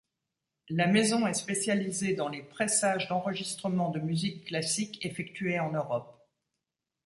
[0.69, 6.27] La maison est spécialisée dans les pressages d'enregistrements de musique classique effectués en Europe.